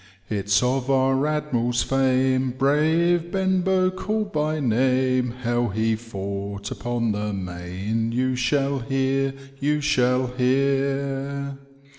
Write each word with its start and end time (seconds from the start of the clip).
It*s 0.31 0.63
of 0.63 0.89
our 0.89 1.27
admiral's 1.27 1.83
fame, 1.83 2.55
Brave 2.57 3.25
Bcnbow 3.29 3.95
caird 3.95 4.31
by 4.31 4.59
name, 4.59 5.29
How 5.43 5.67
he 5.67 5.95
fought 5.95 6.71
upon 6.71 7.11
the 7.11 7.31
main, 7.33 8.11
You 8.11 8.35
shall 8.35 8.79
hear, 8.79 9.31
you 9.59 9.79
shall 9.79 10.25
hear. 10.25 11.59